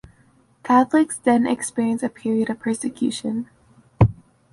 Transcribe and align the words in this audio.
Catholics 0.63 1.19
then 1.19 1.45
experience 1.45 2.01
a 2.01 2.09
period 2.09 2.49
of 2.49 2.57
persecution. 2.59 3.47